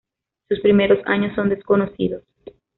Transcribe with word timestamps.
Sus 0.49 0.61
primeros 0.61 0.97
años 1.05 1.35
son 1.35 1.49
desconocidos. 1.49 2.23